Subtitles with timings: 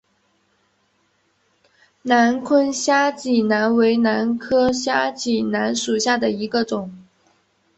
[2.01, 6.91] 南昆虾脊兰为兰科虾脊兰属下的一个种。